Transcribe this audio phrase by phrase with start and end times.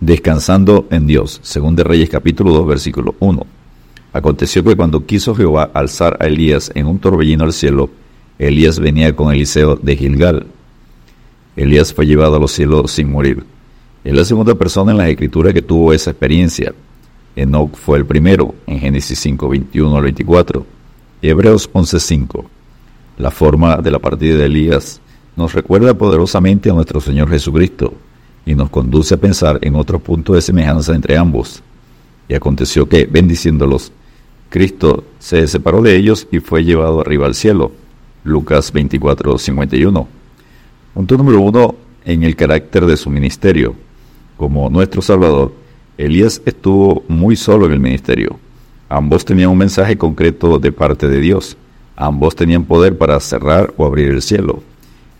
[0.00, 3.44] Descansando en Dios, según de Reyes capítulo 2, versículo 1.
[4.12, 7.90] Aconteció que cuando quiso Jehová alzar a Elías en un torbellino al cielo,
[8.38, 10.46] Elías venía con Eliseo de Gilgal.
[11.56, 13.44] Elías fue llevado a los cielos sin morir.
[14.04, 16.72] Es la segunda persona en las escrituras que tuvo esa experiencia.
[17.34, 20.64] Enoch fue el primero, en Génesis 5, 21 al 24.
[21.22, 22.50] Hebreos 11, 5.
[23.18, 25.00] La forma de la partida de Elías
[25.34, 27.94] nos recuerda poderosamente a nuestro Señor Jesucristo
[28.48, 31.62] y nos conduce a pensar en otro punto de semejanza entre ambos.
[32.30, 33.92] Y aconteció que, bendiciéndolos,
[34.48, 37.72] Cristo se separó de ellos y fue llevado arriba al cielo.
[38.24, 40.08] Lucas 24, 51.
[40.94, 41.74] Punto número uno
[42.06, 43.74] en el carácter de su ministerio.
[44.38, 45.52] Como nuestro Salvador,
[45.98, 48.38] Elías estuvo muy solo en el ministerio.
[48.88, 51.58] Ambos tenían un mensaje concreto de parte de Dios.
[51.96, 54.62] Ambos tenían poder para cerrar o abrir el cielo.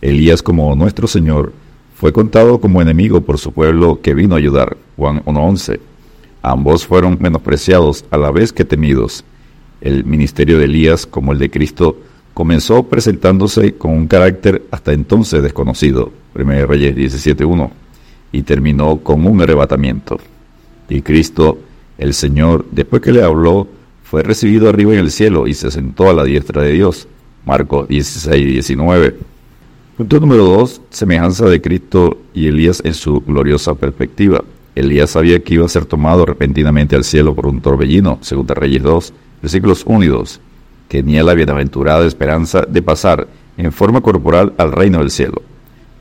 [0.01, 1.53] Elías, como nuestro Señor,
[1.99, 4.77] fue contado como enemigo por su pueblo que vino a ayudar.
[4.95, 5.81] Juan 1.11.
[6.41, 9.25] Ambos fueron menospreciados a la vez que temidos.
[9.81, 11.97] El ministerio de Elías, como el de Cristo,
[12.33, 17.69] comenzó presentándose con un carácter hasta entonces desconocido, 1 Reyes 17.1,
[18.31, 20.21] y terminó con un arrebatamiento.
[20.87, 21.59] Y Cristo,
[21.97, 23.67] el Señor, después que le habló,
[24.03, 27.09] fue recibido arriba en el cielo y se sentó a la diestra de Dios,
[27.45, 29.15] Marcos 16.19.
[29.99, 30.81] Punto número 2.
[30.91, 34.45] Semejanza de Cristo y Elías en su gloriosa perspectiva.
[34.73, 38.81] Elías sabía que iba a ser tomado repentinamente al cielo por un torbellino, según Reyes
[38.81, 40.39] 2, versículos 1 y 2.
[40.87, 43.27] Tenía la bienaventurada esperanza de pasar
[43.57, 45.41] en forma corporal al reino del cielo.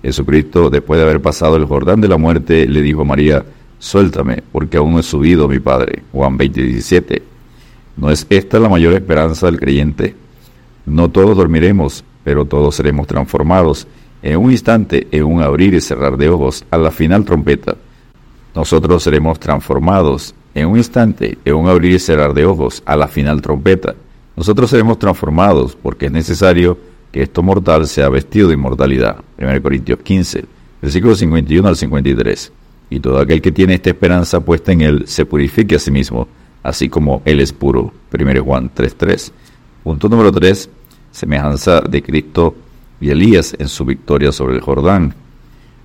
[0.01, 3.45] Jesucristo, después de haber pasado el Jordán de la muerte, le dijo a María,
[3.81, 6.05] Suéltame, porque aún no he subido mi Padre.
[6.13, 7.21] Juan 20, 17.
[7.97, 10.15] ¿No es esta la mayor esperanza del creyente?
[10.87, 13.87] No todos dormiremos, pero todos seremos transformados
[14.21, 17.75] en un instante, en un abrir y cerrar de ojos, a la final trompeta.
[18.55, 23.09] Nosotros seremos transformados en un instante, en un abrir y cerrar de ojos, a la
[23.09, 23.95] final trompeta.
[24.37, 26.77] Nosotros seremos transformados porque es necesario
[27.11, 29.25] que esto mortal sea vestido de inmortalidad.
[29.39, 30.45] 1 Corintios 15,
[30.83, 32.53] versículos 51 al 53.
[32.91, 36.29] Y todo aquel que tiene esta esperanza puesta en él se purifique a sí mismo,
[36.63, 37.91] así como él es puro.
[38.13, 39.33] 1 Juan 3.3.
[39.83, 40.69] Punto número 3
[41.19, 42.55] semejanza de Cristo
[43.01, 45.15] y Elías en su victoria sobre el Jordán.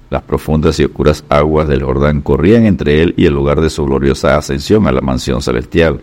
[0.09, 3.83] Las profundas y oscuras aguas del Jordán corrían entre él y el lugar de su
[3.83, 5.99] gloriosa ascensión a la mansión celestial.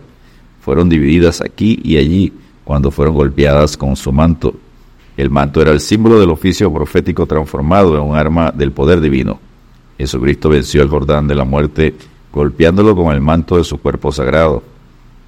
[0.59, 2.33] Fueron divididas aquí y allí
[2.65, 4.53] cuando fueron golpeadas con su manto.
[5.15, 9.39] El manto era el símbolo del oficio profético transformado en un arma del poder divino.
[9.97, 11.95] Jesucristo venció el Jordán de la muerte
[12.33, 14.63] golpeándolo con el manto de su cuerpo sagrado.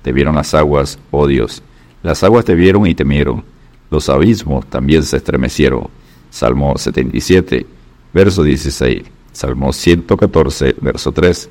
[0.01, 1.63] Te vieron las aguas, oh Dios.
[2.01, 3.52] Las aguas te vieron y temieron
[3.93, 5.87] los abismos también se estremecieron.
[6.31, 7.63] Salmo 77,
[8.11, 9.03] verso 16.
[9.31, 11.49] Salmo 114, verso 3.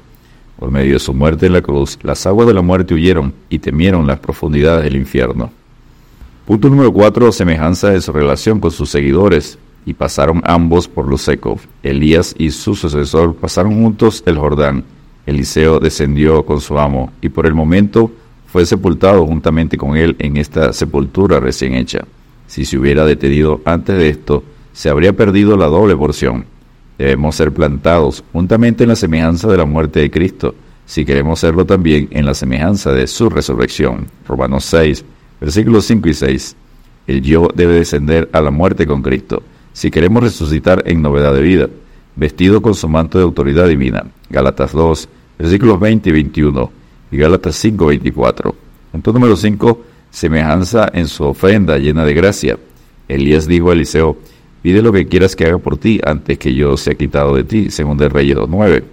[0.58, 3.60] Por medio de su muerte en la cruz, las aguas de la muerte huyeron y
[3.60, 5.52] temieron las profundidades del infierno.
[6.44, 7.30] Punto número 4.
[7.30, 9.56] Semejanza de su relación con sus seguidores.
[9.86, 11.58] Y pasaron ambos por lo seco.
[11.84, 14.84] Elías y su sucesor pasaron juntos el Jordán.
[15.26, 18.10] Eliseo descendió con su amo y por el momento
[18.46, 22.04] fue sepultado juntamente con él en esta sepultura recién hecha.
[22.52, 26.44] Si se hubiera detenido antes de esto, se habría perdido la doble porción.
[26.98, 30.54] Debemos ser plantados juntamente en la semejanza de la muerte de Cristo,
[30.84, 34.06] si queremos serlo también en la semejanza de su resurrección.
[34.28, 35.02] Romanos 6,
[35.40, 36.56] versículos 5 y 6.
[37.06, 39.42] El yo debe descender a la muerte con Cristo,
[39.72, 41.70] si queremos resucitar en novedad de vida,
[42.16, 44.04] vestido con su manto de autoridad divina.
[44.28, 45.08] Gálatas 2,
[45.38, 46.70] versículos 20 y 21,
[47.12, 48.54] y Gálatas 5, 24.
[48.92, 52.58] Punto número 5 semejanza en su ofrenda llena de gracia.
[53.08, 54.16] Elías dijo a Eliseo,
[54.62, 57.70] pide lo que quieras que haga por ti antes que yo sea quitado de ti,
[57.70, 58.84] según el Rey 2.9.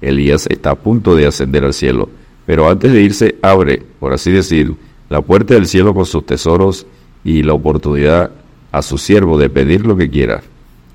[0.00, 2.08] Elías está a punto de ascender al cielo,
[2.46, 4.74] pero antes de irse abre, por así decir,
[5.08, 6.86] la puerta del cielo con sus tesoros
[7.22, 8.32] y la oportunidad
[8.72, 10.42] a su siervo de pedir lo que quiera.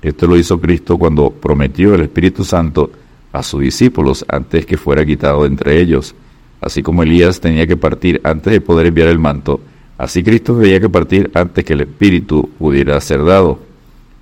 [0.02, 2.90] Esto lo hizo Cristo cuando prometió el Espíritu Santo
[3.32, 6.14] a sus discípulos antes que fuera quitado entre ellos.
[6.60, 9.60] Así como Elías tenía que partir antes de poder enviar el manto,
[9.96, 13.58] así Cristo tenía que partir antes que el Espíritu pudiera ser dado.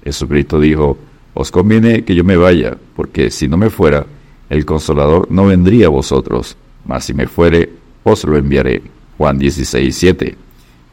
[0.04, 0.98] Jesucristo dijo,
[1.34, 4.06] os conviene que yo me vaya, porque si no me fuera,
[4.50, 6.56] el consolador no vendría a vosotros,
[6.86, 7.70] mas si me fuere,
[8.02, 8.82] os lo enviaré.
[9.16, 10.36] Juan 16, 7.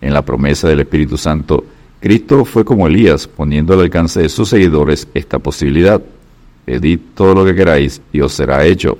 [0.02, 1.64] En la promesa del Espíritu Santo,
[2.00, 6.02] Cristo fue como Elías, poniendo al alcance de sus seguidores esta posibilidad.
[6.66, 8.98] Pedid todo lo que queráis y os será hecho.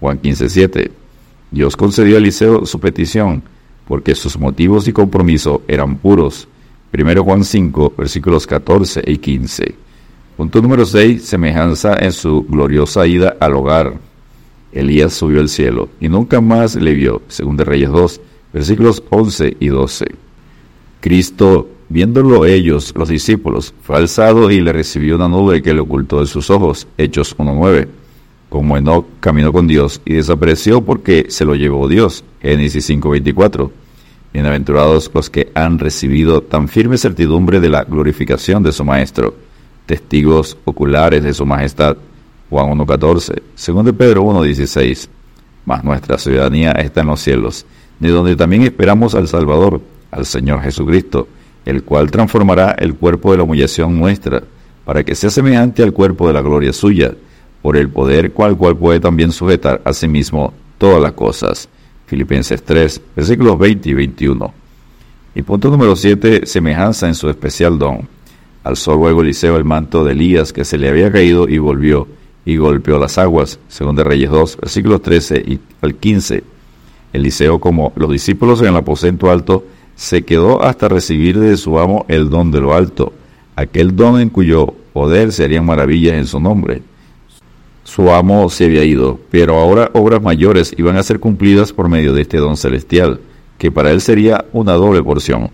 [0.00, 1.01] Juan 15, 7.
[1.52, 3.42] Dios concedió a Eliseo su petición,
[3.86, 6.48] porque sus motivos y compromiso eran puros.
[6.98, 9.74] 1 Juan 5, versículos 14 y 15.
[10.36, 11.22] Punto número 6.
[11.22, 13.94] Semejanza en su gloriosa ida al hogar.
[14.72, 18.20] Elías subió al cielo y nunca más le vio, según de Reyes 2,
[18.54, 20.06] versículos 11 y 12.
[21.00, 26.20] Cristo, viéndolo ellos, los discípulos, fue alzado y le recibió una nube que le ocultó
[26.20, 27.88] de sus ojos, Hechos 1.9.
[28.52, 33.70] Como Enoch caminó con Dios y desapareció porque se lo llevó Dios, Génesis 5.24.
[34.30, 39.34] Bienaventurados los que han recibido tan firme certidumbre de la glorificación de su Maestro,
[39.86, 41.96] testigos oculares de su majestad,
[42.50, 45.08] Juan 1.14, segundo Pedro 1.16.
[45.64, 47.64] Mas nuestra ciudadanía está en los cielos,
[48.00, 51.26] de donde también esperamos al Salvador, al Señor Jesucristo,
[51.64, 54.42] el cual transformará el cuerpo de la humillación nuestra,
[54.84, 57.14] para que sea semejante al cuerpo de la gloria suya,
[57.62, 61.68] por el poder cual cual puede también sujetar a sí mismo todas las cosas.
[62.06, 64.54] Filipenses 3, versículos 20 y 21.
[65.34, 68.06] Y punto número 7, semejanza en su especial don.
[68.64, 72.06] Alzó luego Eliseo el manto de Elías que se le había caído y volvió
[72.44, 76.42] y golpeó las aguas, según de Reyes 2, versículos 13 y al 15.
[77.12, 79.64] Eliseo, como los discípulos en el aposento alto,
[79.94, 83.12] se quedó hasta recibir de su amo el don de lo alto,
[83.54, 86.82] aquel don en cuyo poder se harían maravillas en su nombre.
[87.84, 92.12] Su amo se había ido, pero ahora obras mayores iban a ser cumplidas por medio
[92.12, 93.20] de este don celestial,
[93.58, 95.50] que para él sería una doble porción.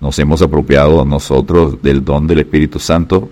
[0.00, 3.28] Nos hemos apropiado nosotros del don del Espíritu Santo,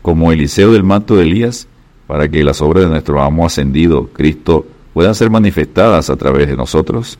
[0.00, 1.68] como Eliseo del manto de Elías,
[2.06, 6.56] para que las obras de nuestro amo ascendido, Cristo, puedan ser manifestadas a través de
[6.56, 7.18] nosotros.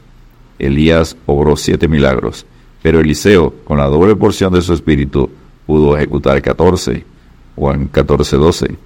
[0.58, 2.46] Elías obró siete milagros,
[2.82, 5.30] pero Eliseo, con la doble porción de su espíritu,
[5.66, 7.04] pudo ejecutar catorce.
[7.56, 8.76] Juan 14, 12.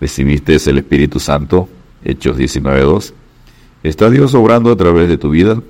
[0.00, 1.68] ¿Recibiste el Espíritu Santo?
[2.04, 3.12] Hechos 19.2.
[3.82, 5.60] ¿Está Dios obrando a través de tu vida?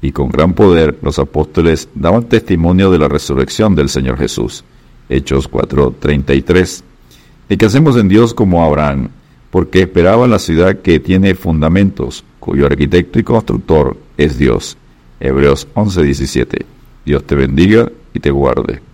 [0.00, 4.64] Y con gran poder los apóstoles daban testimonio de la resurrección del Señor Jesús.
[5.08, 6.82] Hechos 4.33
[7.48, 9.08] y que hacemos en Dios como Abraham,
[9.50, 14.76] porque esperaba la ciudad que tiene fundamentos, cuyo arquitecto y constructor es Dios.
[15.20, 16.64] Hebreos 11:17.
[17.04, 18.87] Dios te bendiga y te guarde.